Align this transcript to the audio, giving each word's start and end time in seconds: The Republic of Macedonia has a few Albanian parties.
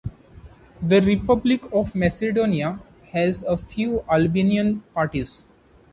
The 0.81 0.99
Republic 0.99 1.61
of 1.71 1.93
Macedonia 1.93 2.79
has 3.11 3.43
a 3.43 3.55
few 3.55 4.03
Albanian 4.09 4.79
parties. 4.95 5.45